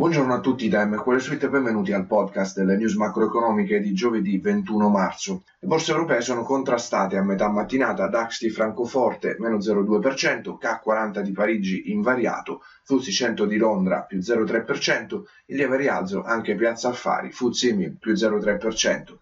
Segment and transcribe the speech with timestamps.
[0.00, 4.38] Buongiorno a tutti da MQL Suite e benvenuti al podcast delle news macroeconomiche di giovedì
[4.38, 5.42] 21 marzo.
[5.58, 11.32] Le borse europee sono contrastate a metà mattinata, DAX di Francoforte meno 0,2%, K40 di
[11.32, 17.74] Parigi invariato, FTSE 100 di Londra più 0,3%, il lieve rialzo anche Piazza Affari, FTSE
[17.74, 19.18] MIB più 0,3%.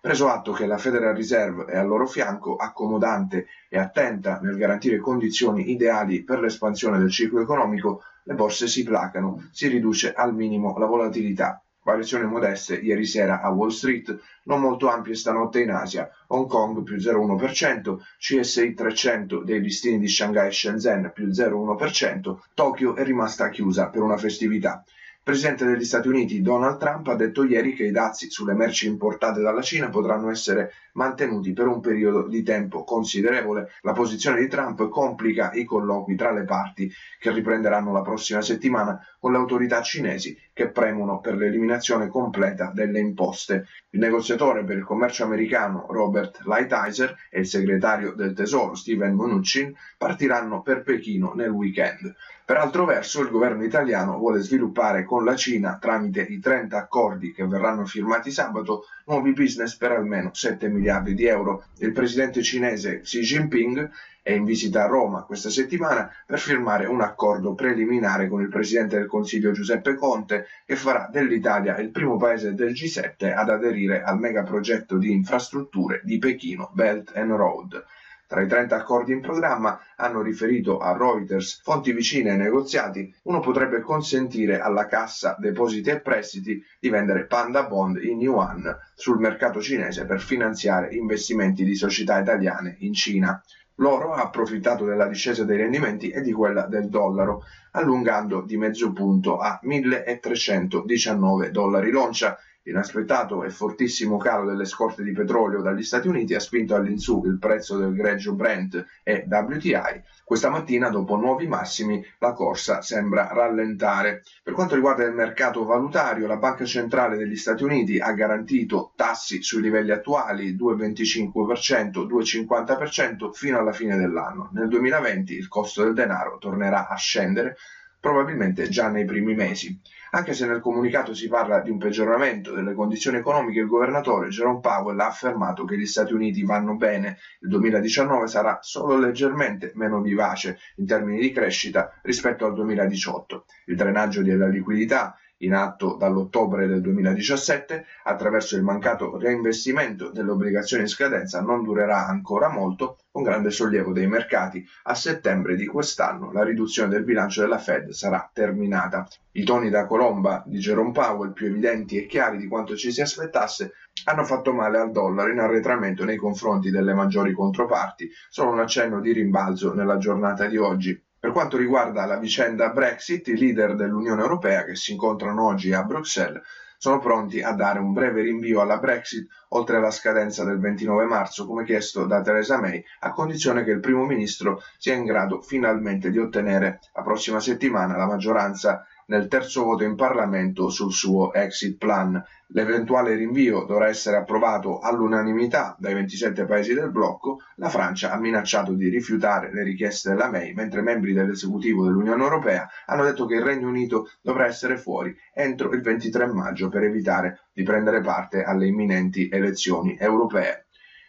[0.00, 4.98] Preso atto che la Federal Reserve è al loro fianco, accomodante e attenta nel garantire
[4.98, 10.78] condizioni ideali per l'espansione del ciclo economico, le borse si placano, si riduce al minimo
[10.78, 11.60] la volatilità.
[11.82, 16.84] Variazioni modeste ieri sera a Wall Street, non molto ampie stanotte in Asia, Hong Kong
[16.84, 23.48] più 0,1%, CSI 300 dei listini di Shanghai e Shenzhen più 0,1%, Tokyo è rimasta
[23.48, 24.84] chiusa per una festività.
[25.22, 29.42] Presidente degli Stati Uniti Donald Trump ha detto ieri che i dazi sulle merci importate
[29.42, 33.72] dalla Cina potranno essere mantenuti per un periodo di tempo considerevole.
[33.82, 38.98] La posizione di Trump complica i colloqui tra le parti che riprenderanno la prossima settimana
[39.20, 43.66] con le autorità cinesi che premono per l'eliminazione completa delle imposte.
[43.90, 49.74] Il negoziatore per il commercio americano Robert Lighthizer e il segretario del Tesoro Steven Mnuchin
[49.96, 52.14] partiranno per Pechino nel weekend.
[52.44, 57.32] Per altro verso, il governo italiano vuole sviluppare con la Cina, tramite i 30 accordi
[57.32, 61.64] che verranno firmati sabato, nuovi business per almeno 7 miliardi di euro.
[61.78, 63.90] Il presidente cinese Xi Jinping
[64.22, 68.98] è in visita a Roma questa settimana per firmare un accordo preliminare con il presidente
[68.98, 74.18] del Consiglio Giuseppe Conte che farà dell'Italia il primo paese del G7 ad aderire al
[74.18, 77.84] megaprogetto di infrastrutture di Pechino Belt and Road.
[78.28, 83.40] Tra i 30 accordi in programma, hanno riferito a Reuters fonti vicine ai negoziati, uno
[83.40, 89.62] potrebbe consentire alla Cassa Depositi e Prestiti di vendere Panda Bond in yuan sul mercato
[89.62, 93.42] cinese per finanziare investimenti di società italiane in Cina.
[93.76, 98.92] L'oro ha approfittato della discesa dei rendimenti e di quella del dollaro, allungando di mezzo
[98.92, 102.36] punto a 1319 dollari l'oncia
[102.68, 107.38] L'inaspettato e fortissimo calo delle scorte di petrolio dagli Stati Uniti ha spinto all'insù il
[107.38, 110.02] prezzo del greggio Brent e WTI.
[110.22, 114.22] Questa mattina, dopo nuovi massimi, la corsa sembra rallentare.
[114.42, 119.42] Per quanto riguarda il mercato valutario, la Banca Centrale degli Stati Uniti ha garantito tassi
[119.42, 124.50] sui livelli attuali 2,25%, 2,50% fino alla fine dell'anno.
[124.52, 127.56] Nel 2020 il costo del denaro tornerà a scendere
[128.00, 129.78] probabilmente già nei primi mesi.
[130.10, 134.60] Anche se nel comunicato si parla di un peggioramento delle condizioni economiche, il governatore Jerome
[134.60, 140.00] Powell ha affermato che gli Stati Uniti vanno bene, il 2019 sarà solo leggermente meno
[140.00, 143.44] vivace in termini di crescita rispetto al 2018.
[143.66, 150.82] Il drenaggio della liquidità in atto dall'ottobre del 2017 attraverso il mancato reinvestimento delle obbligazioni
[150.84, 154.66] in scadenza non durerà ancora molto, con grande sollievo dei mercati.
[154.84, 159.06] A settembre di quest'anno la riduzione del bilancio della Fed sarà terminata.
[159.32, 163.00] I toni da colomba di Jerome Powell, più evidenti e chiari di quanto ci si
[163.00, 163.72] aspettasse,
[164.04, 169.00] hanno fatto male al dollaro in arretramento nei confronti delle maggiori controparti, solo un accenno
[169.00, 171.00] di rimbalzo nella giornata di oggi.
[171.20, 175.82] Per quanto riguarda la vicenda Brexit, i leader dell'Unione Europea che si incontrano oggi a
[175.82, 176.42] Bruxelles
[176.80, 181.44] sono pronti a dare un breve rinvio alla Brexit oltre alla scadenza del 29 marzo,
[181.44, 186.10] come chiesto da Theresa May, a condizione che il primo ministro sia in grado finalmente
[186.10, 191.78] di ottenere la prossima settimana la maggioranza nel terzo voto in Parlamento sul suo exit
[191.78, 192.22] plan.
[192.48, 197.38] L'eventuale rinvio dovrà essere approvato all'unanimità dai 27 paesi del blocco.
[197.56, 202.68] La Francia ha minacciato di rifiutare le richieste della May, mentre membri dell'esecutivo dell'Unione Europea
[202.86, 207.48] hanno detto che il Regno Unito dovrà essere fuori entro il 23 maggio per evitare
[207.52, 210.66] di prendere parte alle imminenti elezioni europee.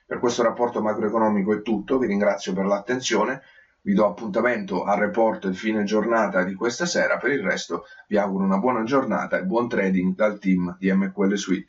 [0.09, 3.41] Per questo rapporto macroeconomico è tutto, vi ringrazio per l'attenzione.
[3.81, 8.43] Vi do appuntamento al report fine giornata di questa sera, per il resto vi auguro
[8.43, 11.67] una buona giornata e buon trading dal team di MQL Suite.